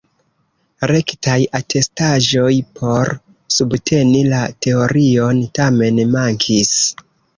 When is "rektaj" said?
0.91-1.35